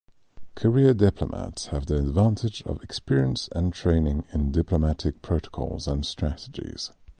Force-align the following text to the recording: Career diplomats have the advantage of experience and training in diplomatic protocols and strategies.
Career 0.55 0.95
diplomats 0.95 1.67
have 1.67 1.85
the 1.85 1.99
advantage 1.99 2.63
of 2.63 2.81
experience 2.81 3.49
and 3.51 3.71
training 3.71 4.25
in 4.33 4.51
diplomatic 4.51 5.21
protocols 5.21 5.87
and 5.87 6.03
strategies. 6.03 6.91